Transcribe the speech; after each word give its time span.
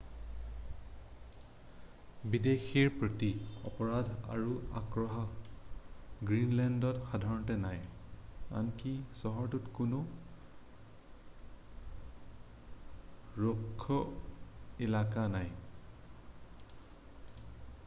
"বিদেশীৰ 2.35 2.87
প্ৰতি 3.01 3.27
অপৰাধ 3.71 4.07
আৰু 4.37 4.53
আক্ৰোহ 4.79 5.25
গ্ৰীণলেণ্ডত 6.31 7.03
সাধাৰণতে 7.11 7.57
নাই। 7.65 7.83
আনকি 8.61 8.93
চহৰটো 9.19 9.59
কোনো 9.79 9.99
"ৰুক্ষ 13.45 13.99
এলেকা" 14.89 15.27
নাই।"" 15.37 15.53